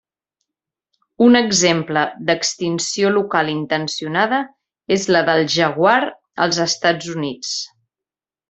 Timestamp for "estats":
6.71-7.17